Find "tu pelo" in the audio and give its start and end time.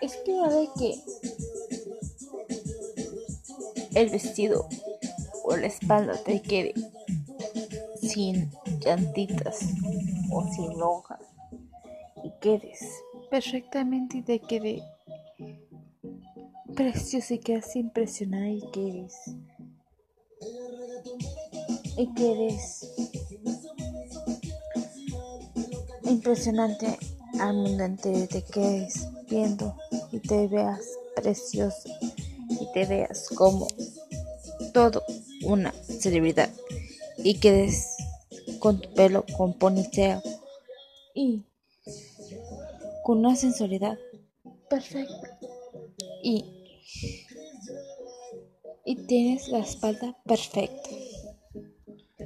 38.80-39.24